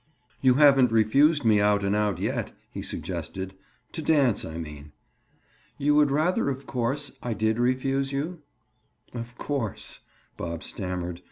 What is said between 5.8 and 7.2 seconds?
would rather, of course,